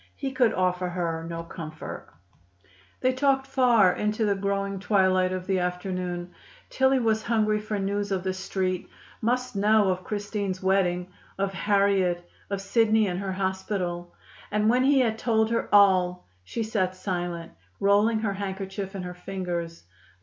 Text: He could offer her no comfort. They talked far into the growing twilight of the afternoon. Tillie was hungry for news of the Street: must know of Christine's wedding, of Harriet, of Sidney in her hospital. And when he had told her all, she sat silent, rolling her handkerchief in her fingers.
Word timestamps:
He 0.15 0.31
could 0.31 0.51
offer 0.55 0.89
her 0.89 1.23
no 1.29 1.43
comfort. 1.43 2.07
They 3.01 3.13
talked 3.13 3.45
far 3.45 3.93
into 3.93 4.25
the 4.25 4.33
growing 4.33 4.79
twilight 4.79 5.31
of 5.31 5.45
the 5.45 5.59
afternoon. 5.59 6.33
Tillie 6.71 6.97
was 6.97 7.21
hungry 7.21 7.59
for 7.59 7.77
news 7.77 8.11
of 8.11 8.23
the 8.23 8.33
Street: 8.33 8.89
must 9.21 9.55
know 9.55 9.89
of 9.89 10.03
Christine's 10.03 10.63
wedding, 10.63 11.11
of 11.37 11.53
Harriet, 11.53 12.27
of 12.49 12.61
Sidney 12.61 13.05
in 13.05 13.17
her 13.19 13.33
hospital. 13.33 14.15
And 14.49 14.71
when 14.71 14.83
he 14.85 15.01
had 15.01 15.19
told 15.19 15.51
her 15.51 15.69
all, 15.71 16.25
she 16.43 16.63
sat 16.63 16.95
silent, 16.95 17.51
rolling 17.79 18.21
her 18.21 18.33
handkerchief 18.33 18.95
in 18.95 19.03
her 19.03 19.13
fingers. 19.13 19.83